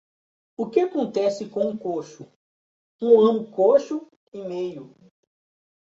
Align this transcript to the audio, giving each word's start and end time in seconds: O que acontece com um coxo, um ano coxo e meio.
O 0.57 0.67
que 0.67 0.79
acontece 0.79 1.47
com 1.47 1.69
um 1.69 1.77
coxo, 1.77 2.25
um 2.99 3.19
ano 3.21 3.51
coxo 3.51 4.07
e 4.33 4.41
meio. 4.41 4.95